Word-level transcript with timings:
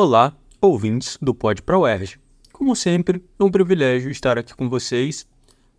Olá, 0.00 0.32
ouvintes 0.60 1.18
do 1.20 1.34
Pod 1.34 1.60
Pro 1.60 1.80
UERJ. 1.80 2.20
Como 2.52 2.76
sempre, 2.76 3.20
é 3.36 3.42
um 3.42 3.50
privilégio 3.50 4.12
estar 4.12 4.38
aqui 4.38 4.54
com 4.54 4.68
vocês. 4.68 5.26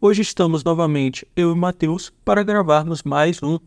Hoje 0.02 0.22
estamos 0.24 0.62
novamente, 0.62 1.26
eu 1.38 1.54
e 1.54 1.56
Matheus, 1.56 2.12
para 2.26 2.44
gravarmos 2.44 3.02
mais 3.02 3.42
um 3.42 3.58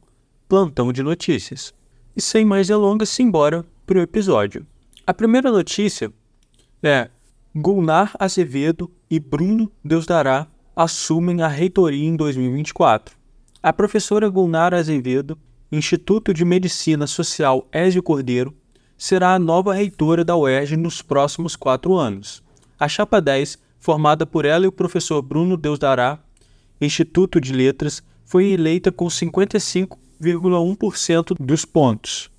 plantão 0.46 0.92
de 0.92 1.02
notícias. 1.02 1.72
E 2.14 2.20
sem 2.20 2.44
mais 2.44 2.66
delongas, 2.66 3.08
simbora 3.08 3.64
para 3.86 3.98
o 3.98 4.02
episódio. 4.02 4.66
A 5.06 5.14
primeira 5.14 5.50
notícia 5.50 6.12
é 6.82 7.08
Gulnar 7.56 8.14
Azevedo 8.18 8.90
e 9.10 9.18
Bruno 9.18 9.72
Deusdará 9.82 10.46
assumem 10.76 11.40
a 11.40 11.48
reitoria 11.48 12.06
em 12.06 12.14
2024. 12.14 13.16
A 13.62 13.72
professora 13.72 14.28
Gulnar 14.28 14.74
Azevedo, 14.74 15.38
Instituto 15.72 16.34
de 16.34 16.44
Medicina 16.44 17.06
Social 17.06 17.66
Ézio 17.72 18.02
Cordeiro, 18.02 18.54
será 19.02 19.34
a 19.34 19.38
nova 19.38 19.74
reitora 19.74 20.24
da 20.24 20.36
UERJ 20.36 20.76
nos 20.76 21.02
próximos 21.02 21.56
quatro 21.56 21.96
anos. 21.96 22.40
A 22.78 22.86
chapa 22.86 23.20
10, 23.20 23.58
formada 23.76 24.24
por 24.24 24.44
ela 24.44 24.64
e 24.64 24.68
o 24.68 24.72
professor 24.72 25.20
Bruno 25.20 25.56
Deusdará, 25.56 26.20
Instituto 26.80 27.40
de 27.40 27.52
Letras, 27.52 28.00
foi 28.24 28.52
eleita 28.52 28.92
com 28.92 29.06
55,1% 29.06 31.34
dos 31.36 31.64
pontos. 31.64 32.30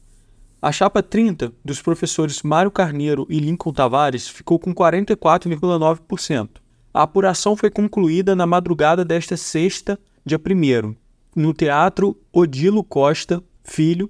A 0.61 0.71
chapa 0.71 1.03
30, 1.03 1.51
dos 1.65 1.81
professores 1.81 2.41
Mário 2.43 2.71
Carneiro 2.71 3.27
e 3.29 3.39
Lincoln 3.39 3.73
Tavares, 3.73 4.29
ficou 4.29 4.57
com 4.57 4.73
44,9%. 4.73 6.49
A 6.93 7.01
apuração 7.01 7.57
foi 7.57 7.69
concluída 7.69 8.37
na 8.37 8.45
madrugada 8.45 9.03
desta 9.03 9.35
sexta, 9.35 9.99
dia 10.25 10.39
1 10.39 10.95
no 11.35 11.53
Teatro 11.53 12.17
Odilo 12.31 12.85
Costa 12.85 13.43
Filho, 13.65 14.09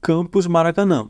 Campus 0.00 0.48
Maracanã. 0.48 1.08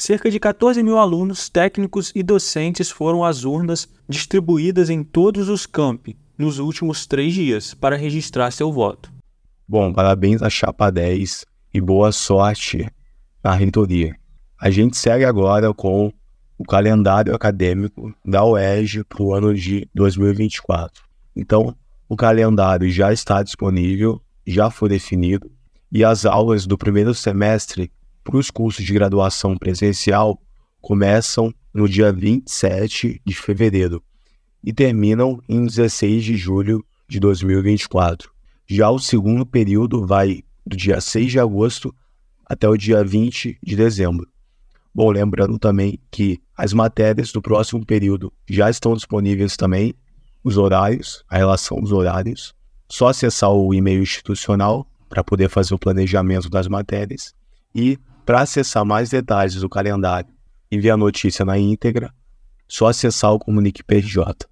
Cerca 0.00 0.30
de 0.30 0.40
14 0.40 0.82
mil 0.82 0.96
alunos, 0.96 1.50
técnicos 1.50 2.10
e 2.14 2.22
docentes 2.22 2.88
foram 2.88 3.22
às 3.22 3.44
urnas 3.44 3.86
distribuídas 4.08 4.88
em 4.88 5.04
todos 5.04 5.50
os 5.50 5.66
campi 5.66 6.16
nos 6.38 6.58
últimos 6.58 7.04
três 7.04 7.34
dias 7.34 7.74
para 7.74 7.96
registrar 7.96 8.50
seu 8.50 8.72
voto. 8.72 9.12
Bom, 9.68 9.92
parabéns 9.92 10.40
à 10.40 10.48
Chapa 10.48 10.88
10 10.88 11.44
e 11.74 11.82
boa 11.82 12.12
sorte 12.12 12.90
na 13.44 13.52
reitoria. 13.52 14.16
A 14.58 14.70
gente 14.70 14.96
segue 14.96 15.26
agora 15.26 15.74
com 15.74 16.10
o 16.56 16.64
calendário 16.64 17.34
acadêmico 17.34 18.10
da 18.24 18.42
UERJ 18.42 19.04
para 19.04 19.22
o 19.22 19.34
ano 19.34 19.52
de 19.52 19.86
2024. 19.94 21.04
Então, 21.36 21.76
o 22.08 22.16
calendário 22.16 22.90
já 22.90 23.12
está 23.12 23.42
disponível 23.42 24.18
já 24.46 24.70
foi 24.70 24.88
definido 24.88 25.52
e 25.92 26.02
as 26.02 26.24
aulas 26.24 26.66
do 26.66 26.78
primeiro 26.78 27.14
semestre 27.14 27.92
para 28.22 28.36
os 28.36 28.50
cursos 28.50 28.84
de 28.84 28.92
graduação 28.92 29.56
presencial 29.56 30.40
começam 30.80 31.52
no 31.72 31.88
dia 31.88 32.12
27 32.12 33.20
de 33.24 33.34
fevereiro 33.34 34.02
e 34.62 34.72
terminam 34.72 35.40
em 35.48 35.64
16 35.64 36.24
de 36.24 36.36
julho 36.36 36.84
de 37.08 37.18
2024. 37.18 38.30
Já 38.66 38.90
o 38.90 38.98
segundo 38.98 39.44
período 39.44 40.06
vai 40.06 40.42
do 40.64 40.76
dia 40.76 41.00
6 41.00 41.32
de 41.32 41.40
agosto 41.40 41.94
até 42.46 42.68
o 42.68 42.76
dia 42.76 43.02
20 43.02 43.58
de 43.62 43.76
dezembro. 43.76 44.28
Bom, 44.94 45.10
lembrando 45.10 45.58
também 45.58 45.98
que 46.10 46.40
as 46.56 46.72
matérias 46.72 47.32
do 47.32 47.40
próximo 47.40 47.84
período 47.86 48.32
já 48.48 48.68
estão 48.68 48.94
disponíveis 48.94 49.56
também, 49.56 49.94
os 50.42 50.56
horários, 50.56 51.24
a 51.28 51.36
relação 51.36 51.80
dos 51.80 51.92
horários, 51.92 52.54
só 52.88 53.08
acessar 53.08 53.50
o 53.50 53.72
e-mail 53.72 54.02
institucional 54.02 54.86
para 55.08 55.22
poder 55.22 55.48
fazer 55.48 55.74
o 55.74 55.78
planejamento 55.78 56.50
das 56.50 56.66
matérias 56.66 57.32
e 57.74 57.98
para 58.30 58.42
acessar 58.42 58.84
mais 58.84 59.10
detalhes 59.10 59.56
do 59.56 59.68
calendário 59.68 60.30
e 60.70 60.78
ver 60.78 60.90
a 60.90 60.96
notícia 60.96 61.44
na 61.44 61.58
íntegra, 61.58 62.14
só 62.68 62.86
acessar 62.86 63.32
o 63.32 63.40
Comunique 63.40 63.82
PRJ. 63.82 64.46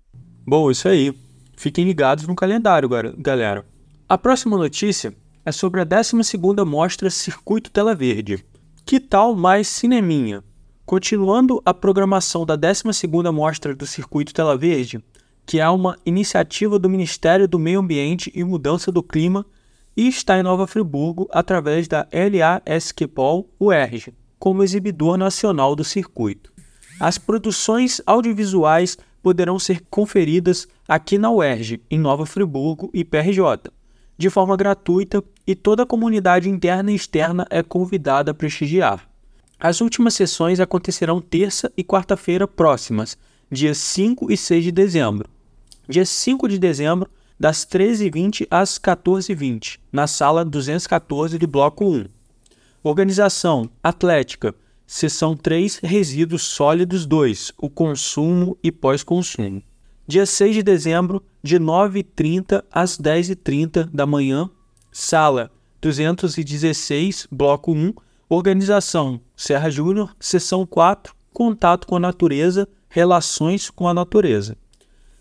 Bom, 0.44 0.68
isso 0.68 0.88
aí. 0.88 1.14
Fiquem 1.56 1.84
ligados 1.84 2.26
no 2.26 2.34
calendário, 2.34 2.88
galera. 2.88 3.64
A 4.08 4.18
próxima 4.18 4.58
notícia 4.58 5.14
é 5.46 5.52
sobre 5.52 5.80
a 5.80 5.86
12ª 5.86 6.64
Mostra 6.64 7.08
Circuito 7.08 7.70
Tela 7.70 7.94
Verde. 7.94 8.44
Que 8.84 8.98
tal 8.98 9.36
mais 9.36 9.68
cineminha? 9.68 10.42
Continuando 10.84 11.62
a 11.64 11.72
programação 11.72 12.44
da 12.44 12.58
12ª 12.58 13.30
Mostra 13.30 13.76
do 13.76 13.86
Circuito 13.86 14.34
Tela 14.34 14.58
Verde, 14.58 15.00
que 15.46 15.60
é 15.60 15.68
uma 15.68 15.96
iniciativa 16.04 16.80
do 16.80 16.90
Ministério 16.90 17.46
do 17.46 17.60
Meio 17.60 17.78
Ambiente 17.78 18.32
e 18.34 18.42
Mudança 18.42 18.90
do 18.90 19.04
Clima 19.04 19.46
e 19.98 20.06
está 20.06 20.38
em 20.38 20.44
Nova 20.44 20.64
Friburgo 20.64 21.28
através 21.32 21.88
da 21.88 22.06
LASQPOL 22.12 23.50
UERJ, 23.58 24.14
como 24.38 24.62
exibidor 24.62 25.18
nacional 25.18 25.74
do 25.74 25.82
circuito. 25.82 26.52
As 27.00 27.18
produções 27.18 28.00
audiovisuais 28.06 28.96
poderão 29.20 29.58
ser 29.58 29.82
conferidas 29.90 30.68
aqui 30.86 31.18
na 31.18 31.32
UERJ, 31.32 31.82
em 31.90 31.98
Nova 31.98 32.24
Friburgo 32.24 32.88
e 32.94 33.04
PRJ, 33.04 33.72
de 34.16 34.30
forma 34.30 34.56
gratuita 34.56 35.20
e 35.44 35.56
toda 35.56 35.82
a 35.82 35.86
comunidade 35.86 36.48
interna 36.48 36.92
e 36.92 36.94
externa 36.94 37.44
é 37.50 37.60
convidada 37.60 38.30
a 38.30 38.34
prestigiar. 38.34 39.04
As 39.58 39.80
últimas 39.80 40.14
sessões 40.14 40.60
acontecerão 40.60 41.20
terça 41.20 41.72
e 41.76 41.82
quarta-feira 41.82 42.46
próximas, 42.46 43.18
dias 43.50 43.78
5 43.78 44.30
e 44.30 44.36
6 44.36 44.62
de 44.62 44.70
dezembro 44.70 45.28
dia 45.88 46.04
5 46.04 46.46
de 46.48 46.58
dezembro, 46.58 47.10
das 47.38 47.64
13h20 47.64 48.46
às 48.50 48.78
14h20, 48.78 49.78
na 49.92 50.06
sala 50.06 50.44
214 50.44 51.38
de 51.38 51.46
Bloco 51.46 51.84
1. 51.84 52.06
Organização 52.82 53.70
Atlética, 53.82 54.54
Seção 54.86 55.36
3, 55.36 55.80
Resíduos 55.82 56.42
Sólidos 56.42 57.04
2, 57.04 57.52
o 57.58 57.68
consumo 57.68 58.56
e 58.62 58.72
pós-consumo. 58.72 59.62
Dia 60.06 60.24
6 60.24 60.54
de 60.54 60.62
dezembro, 60.62 61.22
de 61.42 61.58
9h30 61.60 62.64
às 62.72 62.98
10h30 62.98 63.90
da 63.92 64.06
manhã, 64.06 64.48
sala 64.90 65.50
216, 65.80 67.28
Bloco 67.30 67.72
1, 67.72 67.92
Organização 68.28 69.20
Serra 69.36 69.70
Júnior, 69.70 70.14
Seção 70.18 70.66
4, 70.66 71.14
Contato 71.32 71.86
com 71.86 71.96
a 71.96 72.00
Natureza, 72.00 72.66
Relações 72.88 73.70
com 73.70 73.86
a 73.86 73.94
Natureza. 73.94 74.56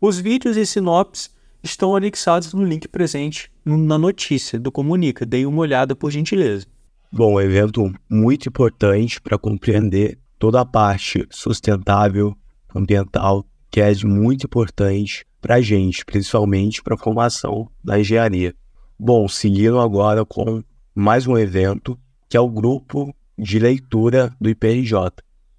Os 0.00 0.18
vídeos 0.18 0.56
e 0.56 0.64
sinopses 0.64 1.36
estão 1.62 1.94
anexados 1.94 2.52
no 2.52 2.64
link 2.64 2.88
presente 2.88 3.50
na 3.64 3.98
notícia 3.98 4.58
do 4.58 4.72
Comunica. 4.72 5.26
Dei 5.26 5.44
uma 5.44 5.60
olhada 5.60 5.94
por 5.94 6.10
gentileza. 6.10 6.66
Bom, 7.10 7.40
evento 7.40 7.92
muito 8.08 8.48
importante 8.48 9.20
para 9.20 9.38
compreender 9.38 10.18
toda 10.38 10.60
a 10.60 10.64
parte 10.64 11.26
sustentável, 11.30 12.36
ambiental, 12.74 13.46
que 13.70 13.80
é 13.80 13.92
muito 14.04 14.46
importante 14.46 15.24
para 15.40 15.56
a 15.56 15.60
gente, 15.60 16.04
principalmente 16.04 16.82
para 16.82 16.94
a 16.94 16.98
formação 16.98 17.70
da 17.82 17.98
engenharia. 17.98 18.54
Bom, 18.98 19.28
seguindo 19.28 19.78
agora 19.78 20.24
com 20.24 20.62
mais 20.94 21.26
um 21.26 21.38
evento, 21.38 21.98
que 22.28 22.36
é 22.36 22.40
o 22.40 22.48
grupo 22.48 23.14
de 23.38 23.58
leitura 23.58 24.34
do 24.40 24.50
IPRJ. 24.50 24.98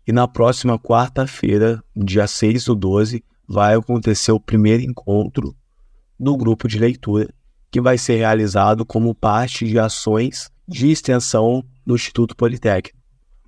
E 0.05 0.11
na 0.11 0.27
próxima 0.27 0.77
quarta-feira, 0.77 1.83
dia 1.95 2.27
6 2.27 2.65
do 2.65 2.75
12, 2.75 3.23
vai 3.47 3.75
acontecer 3.75 4.31
o 4.31 4.39
primeiro 4.39 4.83
encontro 4.83 5.55
do 6.19 6.35
grupo 6.35 6.67
de 6.67 6.77
leitura, 6.77 7.29
que 7.71 7.79
vai 7.79 7.97
ser 7.97 8.17
realizado 8.17 8.85
como 8.85 9.15
parte 9.15 9.65
de 9.65 9.79
ações 9.79 10.49
de 10.67 10.89
extensão 10.89 11.63
do 11.85 11.95
Instituto 11.95 12.35
Politécnico. 12.35 12.97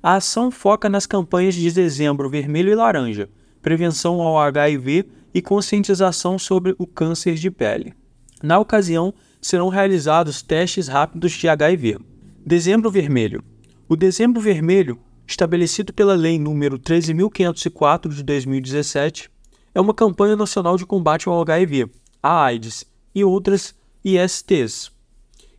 A 0.00 0.14
ação 0.14 0.52
foca 0.52 0.88
nas 0.88 1.04
campanhas 1.04 1.56
de 1.56 1.68
dezembro 1.72 2.30
vermelho 2.30 2.70
e 2.70 2.76
laranja, 2.76 3.28
prevenção 3.60 4.20
ao 4.20 4.38
HIV 4.38 5.04
e 5.34 5.42
conscientização 5.42 6.38
sobre 6.38 6.76
o 6.78 6.86
câncer 6.86 7.34
de 7.34 7.50
pele. 7.50 7.92
Na 8.40 8.60
ocasião, 8.60 9.12
serão 9.40 9.68
realizados 9.68 10.42
testes 10.42 10.86
rápidos 10.86 11.32
de 11.32 11.48
HIV. 11.48 11.98
Dezembro 12.46 12.88
Vermelho. 12.88 13.42
O 13.88 13.96
Dezembro 13.96 14.40
Vermelho, 14.40 14.96
estabelecido 15.26 15.92
pela 15.92 16.14
Lei 16.14 16.38
nº 16.38 16.78
13.504 16.78 18.14
de 18.14 18.22
2017, 18.22 19.28
é 19.76 19.80
uma 19.80 19.92
campanha 19.92 20.34
nacional 20.34 20.78
de 20.78 20.86
combate 20.86 21.28
ao 21.28 21.38
HIV, 21.38 21.90
a 22.22 22.44
AIDS 22.44 22.86
e 23.14 23.22
outras 23.22 23.74
ISTs. 24.02 24.90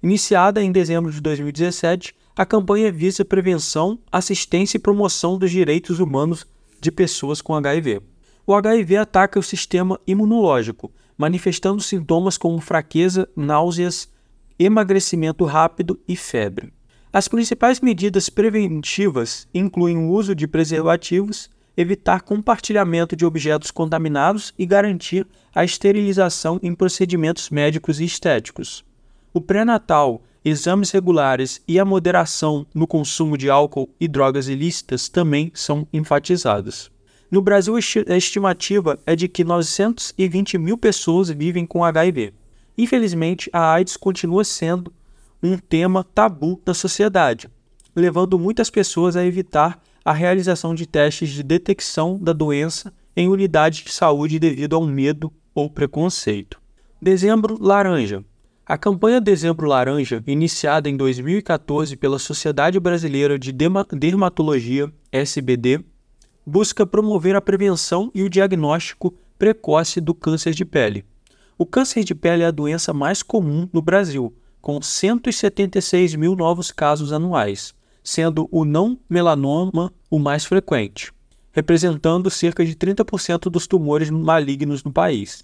Iniciada 0.01 0.59
em 0.59 0.71
dezembro 0.71 1.11
de 1.11 1.21
2017, 1.21 2.15
a 2.35 2.43
campanha 2.43 2.91
visa 2.91 3.23
prevenção, 3.23 3.99
assistência 4.11 4.77
e 4.77 4.81
promoção 4.81 5.37
dos 5.37 5.51
direitos 5.51 5.99
humanos 5.99 6.47
de 6.81 6.91
pessoas 6.91 7.43
com 7.43 7.53
HIV. 7.53 8.01
O 8.47 8.55
HIV 8.55 8.97
ataca 8.97 9.39
o 9.39 9.43
sistema 9.43 9.99
imunológico, 10.07 10.91
manifestando 11.15 11.79
sintomas 11.79 12.39
como 12.39 12.59
fraqueza, 12.59 13.29
náuseas, 13.35 14.09
emagrecimento 14.57 15.45
rápido 15.45 15.99
e 16.07 16.15
febre. 16.15 16.73
As 17.13 17.27
principais 17.27 17.79
medidas 17.79 18.29
preventivas 18.29 19.47
incluem 19.53 19.95
o 19.95 20.09
uso 20.09 20.33
de 20.33 20.47
preservativos, 20.47 21.51
evitar 21.77 22.21
compartilhamento 22.21 23.15
de 23.15 23.23
objetos 23.23 23.69
contaminados 23.69 24.51
e 24.57 24.65
garantir 24.65 25.27
a 25.53 25.63
esterilização 25.63 26.59
em 26.63 26.73
procedimentos 26.73 27.51
médicos 27.51 27.99
e 27.99 28.05
estéticos. 28.05 28.83
O 29.31 29.39
pré-natal, 29.39 30.23
exames 30.43 30.89
regulares 30.89 31.61
e 31.67 31.79
a 31.79 31.85
moderação 31.85 32.65
no 32.73 32.87
consumo 32.87 33.37
de 33.37 33.49
álcool 33.49 33.89
e 33.99 34.07
drogas 34.07 34.47
ilícitas 34.47 35.07
também 35.07 35.51
são 35.53 35.87
enfatizados. 35.93 36.91
No 37.29 37.41
Brasil, 37.41 37.75
a 37.75 38.15
estimativa 38.15 38.97
é 39.05 39.15
de 39.15 39.27
que 39.27 39.43
920 39.43 40.57
mil 40.57 40.77
pessoas 40.77 41.29
vivem 41.29 41.65
com 41.65 41.83
HIV. 41.83 42.33
Infelizmente, 42.77 43.49
a 43.51 43.73
AIDS 43.73 43.97
continua 43.97 44.43
sendo 44.43 44.91
um 45.43 45.57
tema 45.57 46.03
tabu 46.03 46.59
da 46.65 46.73
sociedade, 46.73 47.49
levando 47.95 48.39
muitas 48.39 48.69
pessoas 48.69 49.15
a 49.15 49.25
evitar 49.25 49.79
a 50.07 50.13
realização 50.13 50.73
de 50.73 50.85
testes 50.85 51.27
de 51.27 51.43
detecção 51.43 52.17
da 52.17 52.31
doença 52.31 52.93
em 53.13 53.27
unidades 53.27 53.83
de 53.83 53.91
saúde 53.91 54.39
devido 54.39 54.73
ao 54.73 54.87
medo 54.87 55.33
ou 55.53 55.69
preconceito. 55.69 56.61
Dezembro 57.01 57.57
Laranja. 57.59 58.23
A 58.65 58.77
campanha 58.77 59.19
Dezembro 59.19 59.67
Laranja, 59.67 60.23
iniciada 60.25 60.87
em 60.87 60.95
2014 60.95 61.97
pela 61.97 62.17
Sociedade 62.19 62.79
Brasileira 62.79 63.37
de 63.37 63.51
Dermatologia, 63.51 64.89
SBD, 65.11 65.83
busca 66.45 66.87
promover 66.87 67.35
a 67.35 67.41
prevenção 67.41 68.09
e 68.15 68.23
o 68.23 68.29
diagnóstico 68.29 69.13
precoce 69.37 69.99
do 69.99 70.15
câncer 70.15 70.53
de 70.53 70.63
pele. 70.63 71.03
O 71.57 71.65
câncer 71.65 72.05
de 72.05 72.15
pele 72.15 72.43
é 72.43 72.45
a 72.45 72.51
doença 72.51 72.93
mais 72.93 73.21
comum 73.21 73.67
no 73.73 73.81
Brasil, 73.81 74.33
com 74.61 74.81
176 74.81 76.15
mil 76.15 76.33
novos 76.33 76.71
casos 76.71 77.11
anuais, 77.11 77.75
sendo 78.07 78.47
o 78.49 78.63
não 78.63 78.97
melanoma 79.09 79.93
o 80.09 80.17
mais 80.17 80.45
frequente, 80.45 81.11
representando 81.51 82.29
cerca 82.29 82.65
de 82.65 82.73
30% 82.73 83.49
dos 83.49 83.67
tumores 83.67 84.09
malignos 84.09 84.81
no 84.81 84.93
país. 84.93 85.43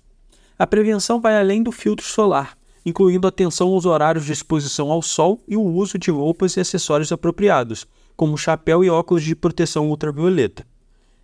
A 0.58 0.66
prevenção 0.66 1.20
vai 1.20 1.38
além 1.38 1.62
do 1.62 1.74
filtro 1.74 2.06
solar, 2.06 2.58
incluindo 2.86 3.28
atenção 3.28 3.74
aos 3.74 3.86
horários 3.86 4.24
de 4.24 4.32
exposição 4.32 4.94
ao 4.94 5.02
sol 5.02 5.42
e 5.46 5.58
o 5.58 5.62
uso 5.62 6.00
de 6.00 6.10
roupas 6.10 6.56
e 6.56 6.62
acessórios 6.62 7.12
apropriados, 7.12 7.86
como 8.16 8.38
chapéu 8.38 8.82
e 8.82 8.90
óculos 8.90 9.24
de 9.24 9.36
proteção 9.36 9.90
ultravioleta. 9.90 10.66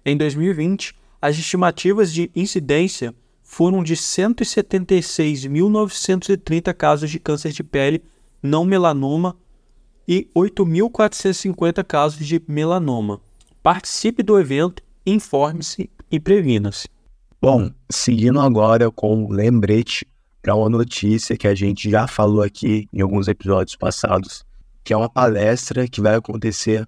Em 0.06 0.18
2020, 0.18 0.94
as 1.22 1.38
estimativas 1.38 2.12
de 2.12 2.30
incidência 2.36 3.16
foram 3.42 3.82
de 3.82 3.96
176.930 3.96 6.74
casos 6.74 7.10
de 7.10 7.18
câncer 7.18 7.54
de 7.54 7.64
pele 7.64 8.04
não 8.44 8.66
melanoma 8.66 9.38
e 10.10 10.28
8.450 10.36 11.84
casos 11.84 12.26
de 12.26 12.42
melanoma. 12.48 13.22
Participe 13.62 14.24
do 14.24 14.40
evento, 14.40 14.82
informe-se 15.06 15.88
e 16.10 16.20
previna-se. 16.20 16.88
Bom, 17.40 17.70
seguindo 17.92 18.40
agora 18.40 18.90
com 18.90 19.26
um 19.26 19.30
lembrete 19.30 20.08
para 20.42 20.56
uma 20.56 20.68
notícia 20.68 21.38
que 21.38 21.48
a 21.48 21.54
gente 21.54 21.92
já 21.92 22.08
falou 22.08 22.42
aqui 22.42 22.88
em 22.92 23.02
alguns 23.02 23.28
episódios 23.28 23.76
passados, 23.76 24.44
que 24.84 24.94
é 24.94 24.98
uma 24.98 25.10
palestra 25.10 25.88
que 25.88 26.02
vai 26.02 26.16
acontecer 26.16 26.88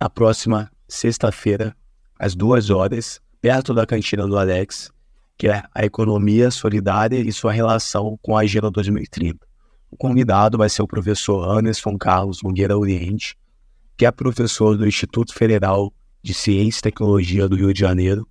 na 0.00 0.10
próxima 0.10 0.68
sexta-feira, 0.88 1.76
às 2.18 2.34
duas 2.34 2.70
horas, 2.70 3.20
perto 3.40 3.72
da 3.72 3.86
cantina 3.86 4.26
do 4.26 4.36
Alex, 4.36 4.90
que 5.36 5.46
é 5.46 5.62
a 5.72 5.84
economia 5.84 6.50
solidária 6.50 7.20
e 7.20 7.32
sua 7.32 7.52
relação 7.52 8.18
com 8.20 8.36
a 8.36 8.40
Agenda 8.40 8.68
2030. 8.68 9.47
O 9.90 9.96
convidado 9.96 10.58
vai 10.58 10.68
ser 10.68 10.82
o 10.82 10.86
professor 10.86 11.48
Anderson 11.48 11.96
Carlos 11.96 12.42
Nogueira 12.42 12.76
Oriente, 12.76 13.36
que 13.96 14.04
é 14.04 14.10
professor 14.10 14.76
do 14.76 14.86
Instituto 14.86 15.34
Federal 15.34 15.92
de 16.22 16.34
Ciência 16.34 16.80
e 16.80 16.82
Tecnologia 16.82 17.48
do 17.48 17.56
Rio 17.56 17.72
de 17.72 17.80
Janeiro, 17.80 18.28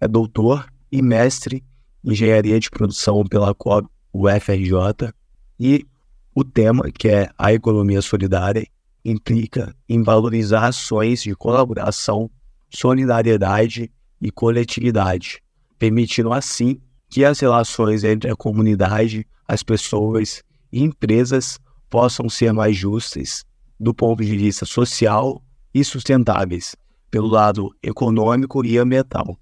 é 0.00 0.08
doutor 0.08 0.66
e 0.90 1.00
mestre 1.00 1.64
em 2.04 2.12
Engenharia 2.12 2.58
de 2.58 2.70
Produção 2.70 3.24
pela 3.24 3.54
COB 3.54 3.88
UFRJ 4.12 5.12
e 5.58 5.86
o 6.34 6.44
tema, 6.44 6.90
que 6.90 7.08
é 7.08 7.30
a 7.36 7.52
economia 7.52 8.00
solidária, 8.00 8.66
implica 9.04 9.74
em 9.88 10.02
valorizar 10.02 10.66
ações 10.66 11.22
de 11.22 11.34
colaboração 11.34 12.30
solidariedade 12.70 13.90
e 14.20 14.30
coletividade, 14.30 15.42
permitindo 15.78 16.32
assim 16.32 16.80
que 17.08 17.24
as 17.24 17.40
relações 17.40 18.04
entre 18.04 18.30
a 18.30 18.36
comunidade, 18.36 19.26
as 19.46 19.62
pessoas 19.62 20.42
e 20.72 20.82
empresas 20.82 21.58
possam 21.88 22.28
ser 22.28 22.52
mais 22.52 22.76
justas 22.76 23.44
do 23.78 23.94
ponto 23.94 24.24
de 24.24 24.36
vista 24.36 24.66
social 24.66 25.42
e 25.72 25.84
sustentáveis, 25.84 26.74
pelo 27.10 27.28
lado 27.28 27.70
econômico 27.82 28.64
e 28.64 28.76
ambiental. 28.78 29.38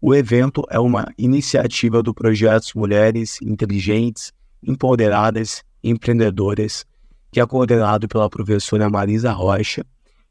O 0.00 0.14
evento 0.14 0.62
é 0.70 0.78
uma 0.78 1.06
iniciativa 1.16 2.02
do 2.02 2.14
projeto 2.14 2.72
Mulheres 2.76 3.40
Inteligentes, 3.42 4.32
Empoderadas 4.62 5.62
e 5.82 5.90
Empreendedoras, 5.90 6.84
que 7.30 7.40
é 7.40 7.46
coordenado 7.46 8.08
pela 8.08 8.28
professora 8.28 8.88
Marisa 8.88 9.32
Rocha 9.32 9.84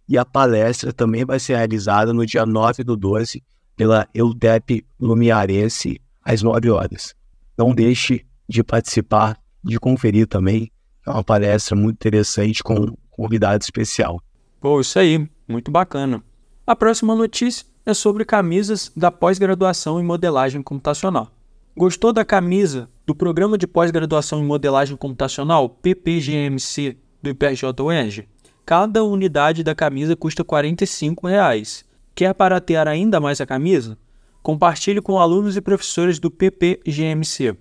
e 0.07 0.17
a 0.17 0.23
palestra 0.23 0.93
também 0.93 1.25
vai 1.25 1.39
ser 1.39 1.57
realizada 1.57 2.13
no 2.13 2.25
dia 2.25 2.45
9 2.45 2.83
do 2.83 2.95
12 2.95 3.43
pela 3.75 4.07
EUTEP 4.13 4.85
Lumiarense, 4.99 6.01
às 6.23 6.41
9 6.41 6.69
horas. 6.69 7.13
Não 7.57 7.73
deixe 7.73 8.25
de 8.47 8.63
participar, 8.63 9.37
de 9.67 9.79
conferir 9.79 10.27
também. 10.27 10.71
É 11.05 11.09
uma 11.09 11.23
palestra 11.23 11.75
muito 11.75 11.95
interessante 11.95 12.63
com 12.63 12.73
um 12.73 12.93
convidado 13.11 13.63
especial. 13.63 14.21
Pô, 14.59 14.81
isso 14.81 14.97
aí, 14.97 15.29
muito 15.47 15.71
bacana. 15.71 16.23
A 16.65 16.75
próxima 16.75 17.15
notícia 17.15 17.65
é 17.85 17.93
sobre 17.93 18.25
camisas 18.25 18.91
da 18.95 19.09
pós-graduação 19.09 19.99
em 19.99 20.03
modelagem 20.03 20.61
computacional. 20.61 21.31
Gostou 21.75 22.11
da 22.11 22.25
camisa 22.25 22.89
do 23.05 23.15
Programa 23.15 23.57
de 23.57 23.67
Pós-Graduação 23.67 24.39
em 24.41 24.45
Modelagem 24.45 24.97
Computacional, 24.97 25.69
PPGMC, 25.69 26.97
do 27.21 27.29
IPRJ 27.29 27.71
UERJ? 27.79 28.27
Cada 28.65 29.03
unidade 29.03 29.63
da 29.63 29.73
camisa 29.73 30.15
custa 30.15 30.43
45 30.43 31.27
reais. 31.27 31.85
Quer 32.13 32.33
baratear 32.33 32.87
ainda 32.87 33.19
mais 33.19 33.39
a 33.39 33.45
camisa? 33.45 33.97
Compartilhe 34.43 35.01
com 35.01 35.19
alunos 35.19 35.55
e 35.55 35.61
professores 35.61 36.19
do 36.19 36.29
PPGMC. 36.31 37.55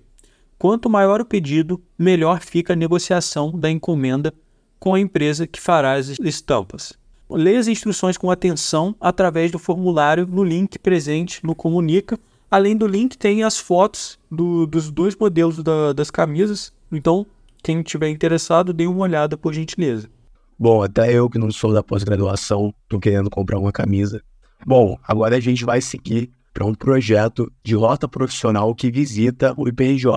Quanto 0.57 0.89
maior 0.89 1.21
o 1.21 1.25
pedido, 1.25 1.81
melhor 1.97 2.41
fica 2.41 2.73
a 2.73 2.75
negociação 2.75 3.51
da 3.51 3.69
encomenda 3.69 4.33
com 4.79 4.93
a 4.93 4.99
empresa 4.99 5.47
que 5.47 5.59
fará 5.59 5.93
as 5.93 6.19
estampas. 6.19 6.93
Leia 7.29 7.59
as 7.59 7.67
instruções 7.67 8.17
com 8.17 8.31
atenção 8.31 8.95
através 9.01 9.51
do 9.51 9.59
formulário 9.59 10.25
no 10.25 10.43
link 10.43 10.79
presente 10.79 11.45
no 11.45 11.53
Comunica. 11.53 12.17
Além 12.49 12.77
do 12.77 12.87
link, 12.87 13.17
tem 13.17 13.43
as 13.43 13.57
fotos 13.57 14.17
do, 14.31 14.65
dos 14.65 14.89
dois 14.89 15.15
modelos 15.15 15.61
da, 15.61 15.91
das 15.91 16.09
camisas. 16.09 16.71
Então, 16.89 17.25
quem 17.61 17.81
estiver 17.81 18.09
interessado, 18.09 18.71
dê 18.71 18.87
uma 18.87 19.01
olhada, 19.01 19.35
por 19.35 19.53
gentileza. 19.53 20.09
Bom, 20.57 20.81
até 20.81 21.11
eu 21.11 21.29
que 21.29 21.37
não 21.37 21.51
sou 21.51 21.73
da 21.73 21.83
pós-graduação, 21.83 22.73
estou 22.83 22.99
querendo 22.99 23.29
comprar 23.29 23.59
uma 23.59 23.73
camisa. 23.73 24.21
Bom, 24.65 24.97
agora 25.03 25.35
a 25.35 25.39
gente 25.39 25.65
vai 25.65 25.81
seguir 25.81 26.31
para 26.53 26.65
um 26.65 26.73
projeto 26.73 27.51
de 27.63 27.75
rota 27.75 28.07
profissional 28.07 28.73
que 28.73 28.89
visita 28.89 29.53
o 29.57 29.67
IPRJ. 29.67 30.07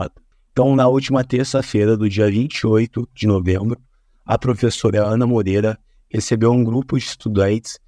Então, 0.52 0.74
na 0.74 0.88
última 0.88 1.24
terça-feira, 1.24 1.96
do 1.96 2.08
dia 2.08 2.30
28 2.30 3.08
de 3.14 3.26
novembro, 3.26 3.80
a 4.24 4.36
professora 4.36 5.04
Ana 5.04 5.26
Moreira 5.26 5.78
recebeu 6.08 6.52
um 6.52 6.64
grupo 6.64 6.98
de 6.98 7.04
estudantes 7.04 7.78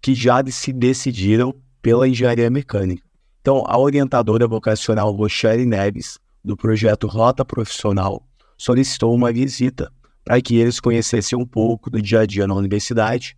que 0.00 0.14
já 0.14 0.42
se 0.46 0.72
decidiram 0.72 1.54
pela 1.80 2.06
engenharia 2.06 2.50
mecânica. 2.50 3.02
Então, 3.40 3.64
a 3.66 3.78
orientadora 3.78 4.46
vocacional 4.46 5.10
Rochelle 5.12 5.66
Neves, 5.66 6.18
do 6.44 6.56
projeto 6.56 7.06
Rota 7.06 7.44
Profissional, 7.44 8.22
solicitou 8.56 9.14
uma 9.14 9.32
visita 9.32 9.90
para 10.24 10.40
que 10.40 10.56
eles 10.56 10.78
conhecessem 10.78 11.38
um 11.38 11.46
pouco 11.46 11.90
do 11.90 12.00
dia 12.00 12.20
a 12.20 12.26
dia 12.26 12.46
na 12.46 12.54
universidade 12.54 13.36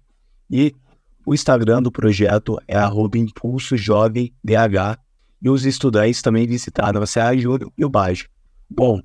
e 0.51 0.75
o 1.25 1.33
Instagram 1.33 1.81
do 1.81 1.91
projeto 1.91 2.59
é 2.69 2.77
@impulsojovemdh 2.77 4.33
e 5.41 5.51
os 5.51 5.65
estudantes 5.65 6.21
também 6.21 6.47
visitaram 6.47 7.03
a 7.03 7.07
Serra 7.07 7.37
Júlio 7.37 7.73
e 7.79 7.85
o 7.85 7.89
Bajo. 7.89 8.27
Bom, 8.77 9.01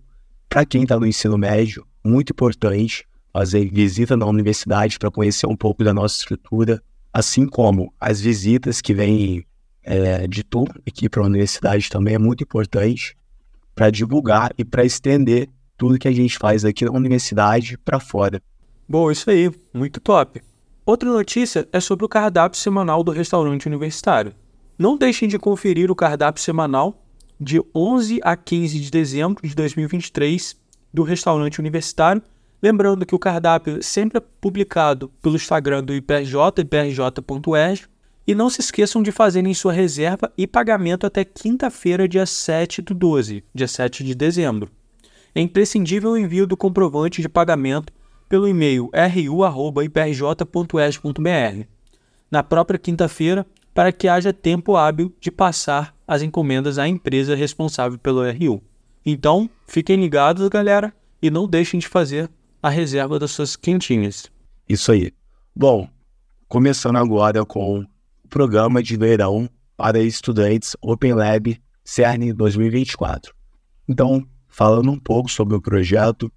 para 0.49 0.65
quem 0.65 0.81
está 0.81 0.99
no 0.99 1.05
ensino 1.05 1.37
médio, 1.37 1.85
muito 2.03 2.31
importante 2.31 3.07
fazer 3.31 3.69
visita 3.71 4.17
na 4.17 4.25
universidade 4.25 4.97
para 4.97 5.11
conhecer 5.11 5.45
um 5.45 5.55
pouco 5.55 5.83
da 5.83 5.93
nossa 5.93 6.15
estrutura, 6.15 6.81
assim 7.13 7.45
como 7.45 7.93
as 7.99 8.19
visitas 8.19 8.81
que 8.81 8.95
vêm 8.95 9.45
é, 9.83 10.27
de 10.27 10.43
turno 10.43 10.73
aqui 10.87 11.07
para 11.07 11.21
a 11.21 11.25
universidade 11.25 11.87
também 11.87 12.15
é 12.15 12.17
muito 12.17 12.43
importante 12.43 13.15
para 13.75 13.91
divulgar 13.91 14.51
e 14.57 14.65
para 14.65 14.83
estender 14.83 15.47
tudo 15.77 15.99
que 15.99 16.07
a 16.07 16.11
gente 16.11 16.39
faz 16.39 16.65
aqui 16.65 16.83
na 16.85 16.91
universidade 16.91 17.77
para 17.77 17.99
fora. 17.99 18.41
Bom, 18.87 19.11
isso 19.11 19.29
aí, 19.29 19.51
muito 19.71 19.99
top. 19.99 20.41
Outra 20.83 21.07
notícia 21.07 21.69
é 21.71 21.79
sobre 21.79 22.05
o 22.05 22.09
cardápio 22.09 22.59
semanal 22.59 23.03
do 23.03 23.11
restaurante 23.11 23.67
universitário. 23.67 24.33
Não 24.79 24.97
deixem 24.97 25.29
de 25.29 25.37
conferir 25.37 25.91
o 25.91 25.95
cardápio 25.95 26.41
semanal 26.41 27.05
de 27.39 27.61
11 27.73 28.19
a 28.23 28.35
15 28.35 28.79
de 28.79 28.91
dezembro 28.91 29.47
de 29.47 29.55
2023 29.55 30.55
do 30.93 31.03
restaurante 31.03 31.59
universitário 31.59 32.21
Lembrando 32.61 33.05
que 33.05 33.15
o 33.15 33.19
cardápio 33.19 33.77
é 33.77 33.81
sempre 33.81 34.17
é 34.17 34.23
publicado 34.41 35.09
pelo 35.21 35.37
Instagram 35.37 35.81
do 35.83 35.93
IPRJ, 35.93 36.35
iprj.erg. 36.57 37.83
E 38.27 38.35
não 38.35 38.49
se 38.49 38.59
esqueçam 38.59 39.01
de 39.01 39.11
fazerem 39.11 39.53
sua 39.53 39.71
reserva 39.73 40.31
e 40.37 40.45
pagamento 40.45 41.05
até 41.05 41.23
quinta-feira, 41.23 42.07
dia 42.07 42.25
7 42.25 42.81
do 42.81 42.93
12, 42.93 43.43
dia 43.55 43.67
7 43.67 44.03
de 44.03 44.13
dezembro. 44.13 44.69
É 45.33 45.41
imprescindível 45.41 46.11
o 46.11 46.17
envio 46.17 46.45
do 46.45 46.57
comprovante 46.57 47.21
de 47.21 47.29
pagamento 47.29 47.91
pelo 48.27 48.47
e-mail 48.47 48.91
ru.iprj.es.br 48.93 49.87
na 52.29 52.43
própria 52.43 52.77
quinta-feira 52.77 53.47
para 53.73 53.91
que 53.91 54.07
haja 54.07 54.33
tempo 54.33 54.75
hábil 54.75 55.13
de 55.19 55.31
passar 55.31 55.95
as 56.07 56.21
encomendas 56.21 56.77
à 56.77 56.87
empresa 56.87 57.35
responsável 57.35 57.97
pelo 57.97 58.21
RU. 58.29 58.61
Então, 59.05 59.49
fiquem 59.67 59.95
ligados, 59.97 60.47
galera, 60.49 60.93
e 61.21 61.29
não 61.29 61.47
deixem 61.47 61.79
de 61.79 61.87
fazer 61.87 62.29
a 62.61 62.69
reserva 62.69 63.17
das 63.17 63.31
suas 63.31 63.55
quentinhas. 63.55 64.29
Isso 64.67 64.91
aí. 64.91 65.11
Bom, 65.55 65.87
começando 66.47 66.97
agora 66.97 67.45
com 67.45 67.79
o 67.79 67.85
programa 68.27 68.83
de 68.83 68.97
verão 68.97 69.49
para 69.77 69.99
estudantes 69.99 70.75
Open 70.81 71.13
Lab 71.13 71.59
CERN 71.83 72.33
2024. 72.33 73.33
Então, 73.87 74.25
falando 74.47 74.91
um 74.91 74.99
pouco 74.99 75.31
sobre 75.31 75.55
o 75.55 75.61
projeto, 75.61 76.31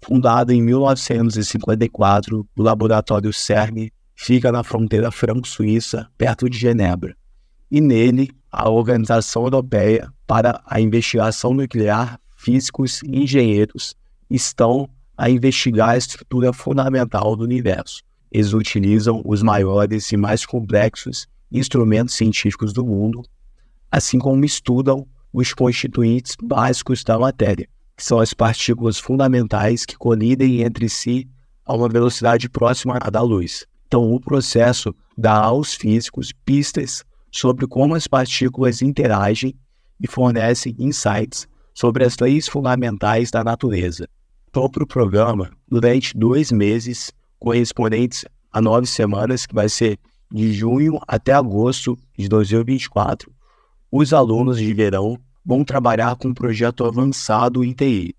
fundado 0.00 0.52
em 0.52 0.60
1954, 0.62 2.46
o 2.56 2.62
laboratório 2.62 3.32
CERN 3.32 3.90
fica 4.22 4.52
na 4.52 4.62
fronteira 4.62 5.10
franco-suíça, 5.10 6.08
perto 6.16 6.48
de 6.48 6.56
Genebra. 6.56 7.16
E 7.68 7.80
nele, 7.80 8.30
a 8.52 8.70
Organização 8.70 9.42
Europeia 9.42 10.08
para 10.28 10.62
a 10.64 10.80
Investigação 10.80 11.52
Nuclear, 11.52 12.20
físicos 12.36 13.02
e 13.02 13.24
engenheiros 13.24 13.96
estão 14.30 14.88
a 15.18 15.28
investigar 15.28 15.90
a 15.90 15.96
estrutura 15.96 16.52
fundamental 16.52 17.34
do 17.34 17.42
universo. 17.42 18.00
Eles 18.30 18.52
utilizam 18.52 19.22
os 19.24 19.42
maiores 19.42 20.12
e 20.12 20.16
mais 20.16 20.46
complexos 20.46 21.26
instrumentos 21.50 22.14
científicos 22.14 22.72
do 22.72 22.86
mundo, 22.86 23.24
assim 23.90 24.20
como 24.20 24.44
estudam 24.44 25.04
os 25.32 25.52
constituintes 25.52 26.36
básicos 26.40 27.02
da 27.02 27.18
matéria, 27.18 27.68
que 27.96 28.04
são 28.04 28.20
as 28.20 28.32
partículas 28.32 29.00
fundamentais 29.00 29.84
que 29.84 29.96
colidem 29.96 30.62
entre 30.62 30.88
si 30.88 31.28
a 31.64 31.74
uma 31.74 31.88
velocidade 31.88 32.48
próxima 32.48 32.98
à 33.00 33.10
da 33.10 33.20
luz. 33.20 33.66
Então, 33.92 34.10
o 34.10 34.18
processo 34.18 34.94
dá 35.18 35.34
aos 35.34 35.74
físicos 35.74 36.32
pistas 36.46 37.04
sobre 37.30 37.66
como 37.66 37.94
as 37.94 38.06
partículas 38.06 38.80
interagem 38.80 39.54
e 40.00 40.06
fornecem 40.06 40.74
insights 40.78 41.46
sobre 41.74 42.02
as 42.02 42.16
leis 42.16 42.48
fundamentais 42.48 43.30
da 43.30 43.44
natureza 43.44 44.08
para 44.50 44.82
o 44.82 44.86
programa 44.86 45.50
durante 45.68 46.16
dois 46.16 46.50
meses, 46.50 47.12
correspondentes 47.38 48.24
a 48.50 48.62
nove 48.62 48.86
semanas, 48.86 49.44
que 49.44 49.54
vai 49.54 49.68
ser 49.68 49.98
de 50.32 50.54
junho 50.54 50.98
até 51.06 51.34
agosto 51.34 51.94
de 52.16 52.30
2024. 52.30 53.30
Os 53.90 54.14
alunos 54.14 54.56
de 54.56 54.72
verão 54.72 55.18
vão 55.44 55.62
trabalhar 55.62 56.16
com 56.16 56.28
um 56.28 56.34
projeto 56.34 56.86
avançado 56.86 57.62
em 57.62 57.74
TI 57.74 58.16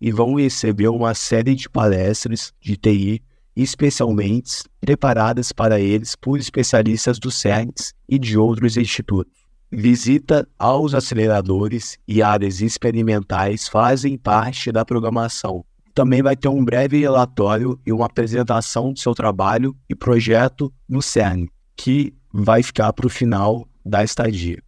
e 0.00 0.12
vão 0.12 0.36
receber 0.36 0.86
uma 0.86 1.12
série 1.12 1.56
de 1.56 1.68
palestras 1.68 2.52
de 2.60 2.76
TI 2.76 3.20
especialmente 3.62 4.64
preparadas 4.80 5.52
para 5.52 5.80
eles 5.80 6.14
por 6.14 6.38
especialistas 6.38 7.18
do 7.18 7.30
CERNS 7.30 7.92
e 8.08 8.18
de 8.18 8.38
outros 8.38 8.76
institutos. 8.76 9.32
Visita 9.70 10.48
aos 10.58 10.94
aceleradores 10.94 11.98
e 12.06 12.22
áreas 12.22 12.60
experimentais 12.60 13.68
fazem 13.68 14.16
parte 14.16 14.72
da 14.72 14.84
programação 14.84 15.64
também 15.98 16.22
vai 16.22 16.36
ter 16.36 16.46
um 16.46 16.64
breve 16.64 17.00
relatório 17.00 17.76
e 17.84 17.92
uma 17.92 18.06
apresentação 18.06 18.92
do 18.92 19.00
seu 19.00 19.16
trabalho 19.16 19.76
e 19.90 19.96
projeto 19.96 20.72
no 20.88 21.02
CERN, 21.02 21.48
que 21.76 22.14
vai 22.32 22.62
ficar 22.62 22.92
para 22.92 23.08
o 23.08 23.10
final 23.10 23.66
da 23.84 24.04
estadia. 24.04 24.62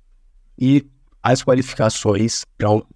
E 0.59 0.85
as 1.23 1.41
qualificações 1.41 2.45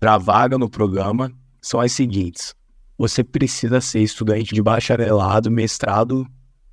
para 0.01 0.15
a 0.15 0.19
vaga 0.19 0.59
no 0.59 0.69
programa 0.69 1.31
são 1.63 1.79
as 1.79 1.93
seguintes: 1.93 2.57
você 2.97 3.25
precisa 3.25 3.81
ser 3.81 4.01
estudante 4.01 4.55
de 4.55 4.63
bacharelado, 4.63 5.51
mestrado, 5.51 6.27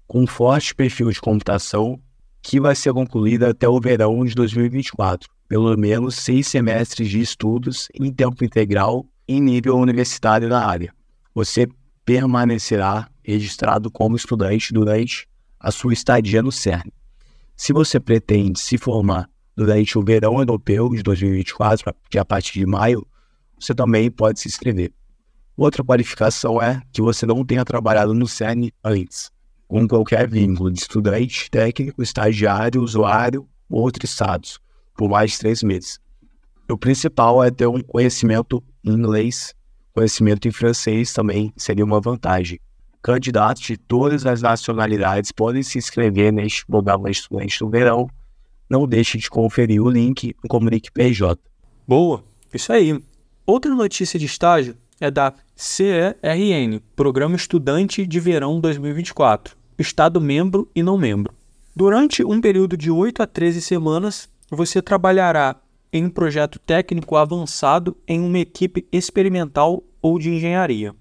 com 0.07 0.27
forte 0.27 0.75
perfil 0.75 1.09
de 1.11 1.19
computação, 1.19 1.99
que 2.41 2.59
vai 2.59 2.75
ser 2.75 2.93
concluído 2.93 3.45
até 3.45 3.67
o 3.67 3.79
verão 3.79 4.25
de 4.25 4.35
2024, 4.35 5.29
pelo 5.47 5.75
menos 5.77 6.15
seis 6.15 6.47
semestres 6.47 7.09
de 7.09 7.19
estudos 7.19 7.87
em 7.93 8.11
tempo 8.11 8.43
integral 8.43 9.05
em 9.27 9.39
nível 9.39 9.77
universitário 9.77 10.49
na 10.49 10.65
área 10.65 10.93
você 11.33 11.67
permanecerá 12.05 13.09
registrado 13.23 13.89
como 13.89 14.15
estudante 14.15 14.73
durante 14.73 15.27
a 15.59 15.71
sua 15.71 15.93
estadia 15.93 16.41
no 16.41 16.51
CERN. 16.51 16.91
Se 17.55 17.71
você 17.71 17.99
pretende 17.99 18.59
se 18.59 18.77
formar 18.77 19.29
durante 19.55 19.97
o 19.97 20.03
verão 20.03 20.39
europeu 20.39 20.89
de 20.89 21.03
2024, 21.03 21.93
que 22.09 22.17
é 22.17 22.21
a 22.21 22.25
partir 22.25 22.59
de 22.59 22.65
maio, 22.65 23.05
você 23.59 23.73
também 23.73 24.09
pode 24.09 24.39
se 24.39 24.47
inscrever. 24.47 24.91
Outra 25.61 25.83
qualificação 25.83 26.59
é 26.59 26.81
que 26.91 27.03
você 27.03 27.23
não 27.23 27.45
tenha 27.45 27.63
trabalhado 27.63 28.15
no 28.15 28.27
CERN 28.27 28.71
antes, 28.83 29.29
com 29.67 29.87
qualquer 29.87 30.27
vínculo 30.27 30.71
de 30.71 30.79
estudante, 30.79 31.51
técnico, 31.51 32.01
estagiário, 32.01 32.81
usuário 32.81 33.47
ou 33.69 33.83
outros 33.83 34.09
estados, 34.09 34.59
por 34.97 35.07
mais 35.07 35.33
de 35.33 35.37
três 35.37 35.61
meses. 35.61 35.99
O 36.67 36.75
principal 36.75 37.43
é 37.43 37.51
ter 37.51 37.67
um 37.67 37.79
conhecimento 37.79 38.63
em 38.83 38.89
inglês 38.89 39.53
Conhecimento 39.93 40.47
em 40.47 40.51
francês 40.51 41.13
também 41.13 41.53
seria 41.55 41.85
uma 41.85 42.01
vantagem. 42.01 42.59
Candidatos 43.03 43.61
de 43.61 43.77
todas 43.77 44.25
as 44.25 44.41
nacionalidades 44.41 45.31
podem 45.31 45.61
se 45.61 45.77
inscrever 45.77 46.33
neste 46.33 46.65
programa 46.65 47.11
Estudante 47.11 47.59
do 47.59 47.69
Verão. 47.69 48.09
Não 48.67 48.87
deixe 48.87 49.19
de 49.19 49.29
conferir 49.29 49.79
o 49.79 49.91
link 49.91 50.35
no 50.43 50.49
Comunique 50.49 50.91
PJ. 50.91 51.39
Boa, 51.87 52.23
isso 52.51 52.73
aí. 52.73 52.99
Outra 53.45 53.75
notícia 53.75 54.17
de 54.17 54.25
estágio 54.25 54.75
é 55.01 55.09
da 55.09 55.33
CERN, 55.55 56.79
Programa 56.95 57.35
Estudante 57.35 58.05
de 58.05 58.19
Verão 58.19 58.59
2024, 58.59 59.57
Estado 59.77 60.21
membro 60.21 60.69
e 60.75 60.83
não 60.83 60.95
membro. 60.95 61.33
Durante 61.75 62.23
um 62.23 62.39
período 62.39 62.77
de 62.77 62.91
8 62.91 63.23
a 63.23 63.27
13 63.27 63.61
semanas, 63.61 64.29
você 64.51 64.79
trabalhará 64.79 65.55
em 65.91 66.05
um 66.05 66.09
projeto 66.09 66.59
técnico 66.59 67.15
avançado 67.15 67.97
em 68.07 68.21
uma 68.21 68.37
equipe 68.37 68.87
experimental 68.91 69.83
ou 70.01 70.19
de 70.19 70.29
engenharia. 70.29 70.93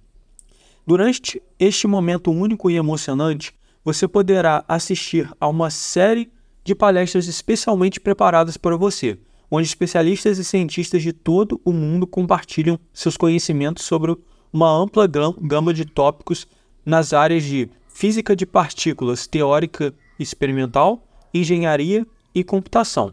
Durante 0.87 1.43
este 1.59 1.87
momento 1.87 2.31
único 2.31 2.71
e 2.71 2.77
emocionante, 2.77 3.53
você 3.85 4.09
poderá 4.09 4.65
assistir 4.67 5.31
a 5.39 5.47
uma 5.47 5.69
série 5.69 6.33
de 6.65 6.75
palestras 6.75 7.27
especialmente 7.27 8.01
preparadas 8.01 8.57
para 8.57 8.77
você, 8.77 9.19
onde 9.51 9.67
especialistas 9.67 10.39
e 10.39 10.45
cientistas 10.45 11.03
de 11.03 11.13
todo 11.13 11.61
o 11.65 11.73
mundo 11.73 12.07
compartilham 12.07 12.79
seus 12.93 13.17
conhecimentos 13.17 13.85
sobre 13.85 14.17
uma 14.53 14.71
ampla 14.71 15.07
gama 15.07 15.75
de 15.75 15.85
tópicos 15.85 16.47
nas 16.85 17.13
áreas 17.13 17.43
de 17.43 17.69
física 17.89 18.35
de 18.37 18.47
partículas 18.47 19.27
teórica 19.27 19.93
experimental, 20.19 21.07
engenharia 21.35 22.07
e 22.35 22.45
computação. 22.45 23.13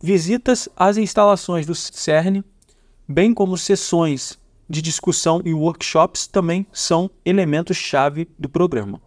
Visitas 0.00 0.68
às 0.76 0.96
instalações 0.96 1.66
do 1.66 1.74
CERN, 1.74 2.42
bem 3.08 3.32
como 3.32 3.56
sessões 3.56 4.38
de 4.68 4.82
discussão 4.82 5.42
e 5.44 5.52
workshops 5.52 6.26
também 6.26 6.66
são 6.72 7.10
elementos-chave 7.24 8.28
do 8.38 8.48
programa. 8.48 9.00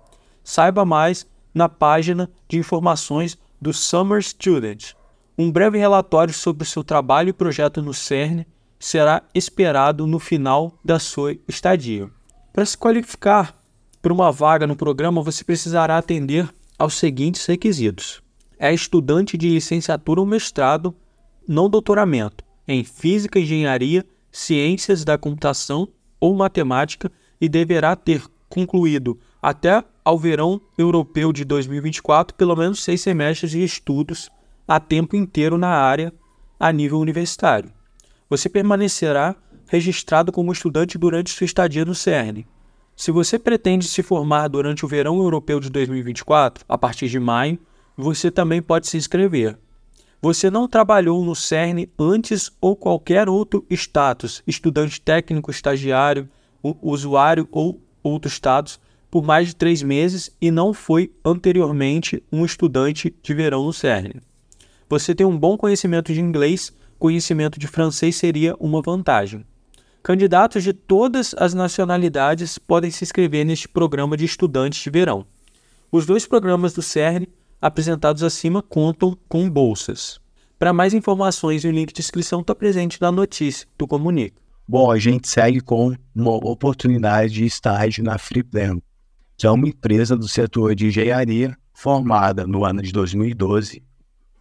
Saiba 0.43 0.85
mais 0.85 1.25
na 1.53 1.67
página 1.67 2.29
de 2.47 2.57
informações 2.57 3.37
do 3.59 3.73
Summer 3.73 4.21
Student. 4.21 4.93
Um 5.37 5.51
breve 5.51 5.77
relatório 5.77 6.33
sobre 6.33 6.63
o 6.63 6.65
seu 6.65 6.81
trabalho 6.81 7.27
e 7.27 7.33
projeto 7.33 7.81
no 7.81 7.93
CERN 7.93 8.45
será 8.79 9.21
esperado 9.33 10.07
no 10.07 10.17
final 10.17 10.79
da 10.83 10.97
sua 10.97 11.35
estadia. 11.45 12.09
Para 12.53 12.65
se 12.65 12.77
qualificar 12.77 13.53
para 14.01 14.13
uma 14.13 14.31
vaga 14.31 14.65
no 14.65 14.77
programa, 14.77 15.21
você 15.21 15.43
precisará 15.43 15.97
atender 15.97 16.47
aos 16.79 16.93
seguintes 16.93 17.45
requisitos: 17.45 18.21
é 18.57 18.73
estudante 18.73 19.37
de 19.37 19.49
licenciatura 19.49 20.21
ou 20.21 20.25
mestrado, 20.25 20.95
não 21.45 21.69
doutoramento, 21.69 22.45
em 22.65 22.85
Física, 22.85 23.37
Engenharia, 23.37 24.05
Ciências 24.31 25.03
da 25.03 25.17
Computação 25.17 25.89
ou 26.17 26.33
Matemática 26.33 27.11
e 27.41 27.49
deverá 27.49 27.93
ter 27.93 28.23
concluído 28.47 29.19
até 29.41 29.83
ao 30.03 30.17
verão 30.17 30.61
europeu 30.77 31.33
de 31.33 31.43
2024 31.43 32.37
pelo 32.37 32.55
menos 32.55 32.81
seis 32.81 33.01
semestres 33.01 33.51
de 33.51 33.61
estudos 33.61 34.29
a 34.67 34.79
tempo 34.79 35.15
inteiro 35.15 35.57
na 35.57 35.69
área 35.69 36.13
a 36.59 36.71
nível 36.71 36.99
universitário. 36.99 37.71
Você 38.29 38.49
permanecerá 38.49 39.35
registrado 39.67 40.31
como 40.31 40.51
estudante 40.51 40.97
durante 40.97 41.31
sua 41.31 41.45
estadia 41.45 41.85
no 41.85 41.95
CERN. 41.95 42.45
Se 42.95 43.11
você 43.11 43.37
pretende 43.37 43.87
se 43.87 44.01
formar 44.01 44.47
durante 44.47 44.85
o 44.85 44.87
verão 44.87 45.17
europeu 45.17 45.59
de 45.59 45.69
2024, 45.69 46.63
a 46.67 46.77
partir 46.77 47.09
de 47.09 47.19
maio, 47.19 47.59
você 47.97 48.31
também 48.31 48.61
pode 48.61 48.87
se 48.87 48.97
inscrever. 48.97 49.57
Você 50.21 50.49
não 50.49 50.67
trabalhou 50.67 51.23
no 51.23 51.35
CERN 51.35 51.87
antes 51.99 52.51
ou 52.59 52.75
qualquer 52.75 53.29
outro 53.29 53.65
status, 53.69 54.41
estudante 54.47 54.99
técnico, 54.99 55.51
estagiário, 55.51 56.29
usuário 56.81 57.47
ou 57.51 57.79
outro 58.01 58.29
status, 58.29 58.79
por 59.11 59.23
mais 59.23 59.49
de 59.49 59.55
três 59.55 59.83
meses 59.83 60.35
e 60.41 60.49
não 60.49 60.73
foi 60.73 61.13
anteriormente 61.23 62.23
um 62.31 62.43
estudante 62.43 63.15
de 63.21 63.33
verão 63.33 63.63
no 63.65 63.73
CERN. 63.73 64.21
Você 64.89 65.15
tem 65.15 65.25
um 65.25 65.37
bom 65.37 65.57
conhecimento 65.57 66.13
de 66.13 66.21
inglês, 66.21 66.71
conhecimento 66.99 67.59
de 67.59 67.67
francês 67.67 68.15
seria 68.15 68.55
uma 68.59 68.81
vantagem. 68.81 69.45
Candidatos 70.03 70.63
de 70.63 70.73
todas 70.73 71.33
as 71.37 71.53
nacionalidades 71.53 72.57
podem 72.57 72.91
se 72.91 73.03
inscrever 73.03 73.45
neste 73.45 73.67
programa 73.67 74.15
de 74.15 74.25
estudantes 74.25 74.83
de 74.83 74.89
verão. 74.89 75.25
Os 75.91 76.05
dois 76.05 76.27
programas 76.27 76.73
do 76.73 76.81
CERN 76.81 77.27
apresentados 77.61 78.21
acima 78.21 78.61
contam 78.61 79.17
com 79.27 79.49
bolsas. 79.49 80.19
Para 80.59 80.73
mais 80.73 80.93
informações, 80.93 81.63
o 81.63 81.71
link 81.71 81.91
de 81.91 82.01
inscrição 82.01 82.41
está 82.41 82.53
presente 82.53 83.01
na 83.01 83.11
notícia 83.11 83.67
do 83.77 83.87
Comunica. 83.87 84.41
Bom, 84.67 84.91
a 84.91 84.99
gente 84.99 85.27
segue 85.27 85.61
com 85.61 85.95
uma 86.13 86.31
oportunidade 86.31 87.33
de 87.33 87.45
estágio 87.45 88.03
na 88.03 88.17
Freeplan 88.17 88.79
que 89.37 89.45
é 89.45 89.51
uma 89.51 89.67
empresa 89.67 90.15
do 90.15 90.27
setor 90.27 90.75
de 90.75 90.87
engenharia 90.87 91.57
formada 91.73 92.47
no 92.47 92.63
ano 92.63 92.81
de 92.81 92.91
2012 92.91 93.81
por 93.81 93.94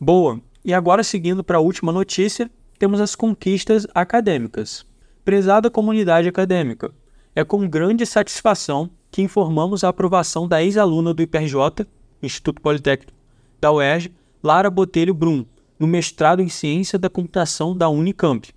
Boa! 0.00 0.40
E 0.64 0.72
agora, 0.74 1.02
seguindo 1.02 1.42
para 1.42 1.58
a 1.58 1.60
última 1.60 1.92
notícia, 1.92 2.50
temos 2.78 3.00
as 3.00 3.14
conquistas 3.14 3.86
acadêmicas. 3.94 4.86
Prezada 5.24 5.70
comunidade 5.70 6.28
acadêmica, 6.28 6.92
é 7.34 7.44
com 7.44 7.68
grande 7.68 8.06
satisfação 8.06 8.90
que 9.10 9.22
informamos 9.22 9.84
a 9.84 9.88
aprovação 9.88 10.46
da 10.46 10.62
ex-aluna 10.62 11.14
do 11.14 11.22
IPRJ, 11.22 11.86
Instituto 12.22 12.60
Politécnico 12.60 13.16
da 13.60 13.72
UERJ, 13.72 14.12
Lara 14.42 14.70
Botelho 14.70 15.12
Brum, 15.12 15.44
no 15.78 15.86
mestrado 15.86 16.40
em 16.40 16.48
Ciência 16.48 16.98
da 16.98 17.10
Computação 17.10 17.76
da 17.76 17.88
Unicamp, 17.88 18.48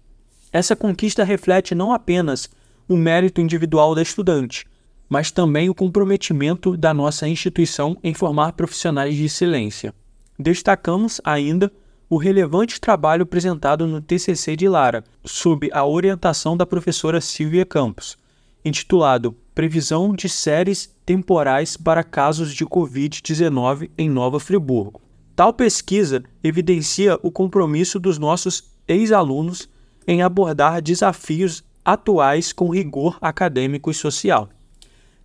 essa 0.51 0.75
conquista 0.75 1.23
reflete 1.23 1.73
não 1.73 1.93
apenas 1.93 2.49
o 2.87 2.97
mérito 2.97 3.39
individual 3.39 3.95
da 3.95 4.01
estudante, 4.01 4.65
mas 5.11 5.29
também 5.29 5.69
o 5.69 5.75
comprometimento 5.75 6.77
da 6.77 6.93
nossa 6.93 7.27
instituição 7.27 7.97
em 8.01 8.13
formar 8.13 8.53
profissionais 8.53 9.13
de 9.13 9.25
excelência. 9.25 9.93
Destacamos 10.39 11.19
ainda 11.25 11.69
o 12.09 12.15
relevante 12.15 12.79
trabalho 12.79 13.23
apresentado 13.23 13.85
no 13.85 13.99
TCC 13.99 14.55
de 14.55 14.69
Lara, 14.69 15.03
sob 15.25 15.69
a 15.73 15.85
orientação 15.85 16.55
da 16.55 16.65
professora 16.65 17.19
Silvia 17.19 17.65
Campos, 17.65 18.17
intitulado 18.63 19.35
Previsão 19.53 20.15
de 20.15 20.29
séries 20.29 20.95
temporais 21.05 21.75
para 21.75 22.05
casos 22.05 22.53
de 22.53 22.65
Covid-19 22.65 23.91
em 23.97 24.09
Nova 24.09 24.39
Friburgo. 24.39 25.01
Tal 25.35 25.51
pesquisa 25.51 26.23
evidencia 26.41 27.19
o 27.21 27.29
compromisso 27.29 27.99
dos 27.99 28.17
nossos 28.17 28.63
ex-alunos 28.87 29.67
em 30.07 30.21
abordar 30.21 30.81
desafios 30.81 31.65
atuais 31.83 32.53
com 32.53 32.69
rigor 32.69 33.17
acadêmico 33.19 33.91
e 33.91 33.93
social. 33.93 34.47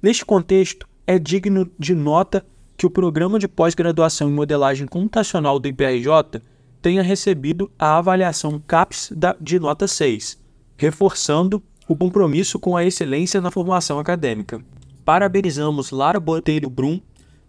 Neste 0.07 0.25
contexto, 0.25 0.87
é 1.05 1.19
digno 1.19 1.69
de 1.77 1.92
nota 1.92 2.47
que 2.77 2.87
o 2.87 2.90
programa 2.90 3.40
de 3.40 3.49
pós-graduação 3.49 4.29
em 4.29 4.33
modelagem 4.33 4.87
computacional 4.87 5.59
do 5.59 5.66
IPRJ 5.66 6.40
tenha 6.81 7.03
recebido 7.03 7.69
a 7.77 7.99
avaliação 7.99 8.62
CAPES 8.69 9.12
de 9.40 9.59
nota 9.59 9.88
6, 9.88 10.38
reforçando 10.77 11.61
o 11.88 11.97
compromisso 11.97 12.57
com 12.61 12.77
a 12.77 12.85
excelência 12.85 13.40
na 13.40 13.51
formação 13.51 13.99
acadêmica. 13.99 14.62
Parabenizamos 15.05 15.90
Lara 15.90 16.21
Botelho 16.21 16.71
Brum 16.71 17.01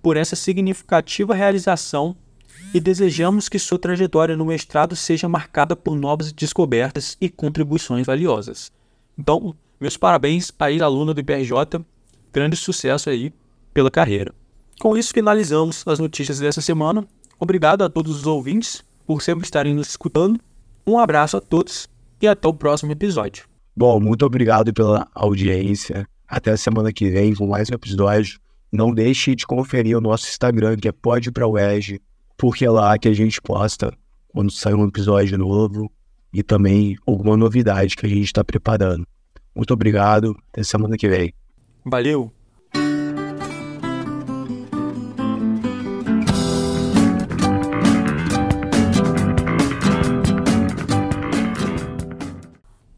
por 0.01 0.17
essa 0.17 0.35
significativa 0.35 1.35
realização 1.35 2.15
e 2.73 2.79
desejamos 2.79 3.47
que 3.47 3.59
sua 3.59 3.77
trajetória 3.77 4.35
no 4.35 4.45
mestrado 4.45 4.95
seja 4.95 5.29
marcada 5.29 5.75
por 5.75 5.95
novas 5.95 6.33
descobertas 6.33 7.17
e 7.21 7.29
contribuições 7.29 8.07
valiosas. 8.07 8.71
Então, 9.15 9.55
meus 9.79 9.95
parabéns 9.95 10.51
à 10.57 10.71
ex-aluna 10.71 11.13
do 11.13 11.19
IPRJ, 11.19 11.85
grande 12.31 12.55
sucesso 12.55 13.09
aí 13.09 13.33
pela 13.73 13.91
carreira. 13.91 14.33
Com 14.79 14.95
isso, 14.97 15.13
finalizamos 15.13 15.83
as 15.87 15.99
notícias 15.99 16.39
dessa 16.39 16.61
semana. 16.61 17.07
Obrigado 17.39 17.83
a 17.83 17.89
todos 17.89 18.15
os 18.15 18.25
ouvintes 18.25 18.83
por 19.05 19.21
sempre 19.21 19.45
estarem 19.45 19.73
nos 19.73 19.89
escutando. 19.89 20.39
Um 20.85 20.97
abraço 20.99 21.37
a 21.37 21.41
todos 21.41 21.87
e 22.21 22.27
até 22.27 22.47
o 22.47 22.53
próximo 22.53 22.91
episódio. 22.91 23.45
Bom, 23.75 23.99
muito 23.99 24.25
obrigado 24.25 24.73
pela 24.73 25.07
audiência. 25.13 26.07
Até 26.27 26.51
a 26.51 26.57
semana 26.57 26.91
que 26.91 27.09
vem 27.09 27.33
com 27.33 27.47
mais 27.47 27.69
um 27.69 27.75
episódio. 27.75 28.39
Não 28.71 28.93
deixe 28.93 29.35
de 29.35 29.45
conferir 29.45 29.97
o 29.97 30.01
nosso 30.01 30.27
Instagram, 30.27 30.75
que 30.75 30.87
é 30.87 30.91
Pode 30.91 31.31
Pra 31.31 31.47
UERJ 31.47 32.01
porque 32.37 32.65
é 32.65 32.69
lá 32.69 32.97
que 32.97 33.07
a 33.07 33.13
gente 33.13 33.41
posta 33.41 33.91
quando 34.27 34.51
sai 34.51 34.73
um 34.73 34.87
episódio 34.87 35.37
novo 35.37 35.91
e 36.31 36.43
também 36.43 36.95
alguma 37.07 37.35
novidade 37.35 37.95
que 37.95 38.05
a 38.05 38.09
gente 38.09 38.25
está 38.25 38.43
preparando. 38.43 39.05
Muito 39.55 39.73
obrigado, 39.73 40.37
até 40.51 40.61
semana 40.63 40.95
que 40.95 41.09
vem. 41.09 41.33
Valeu! 41.89 42.36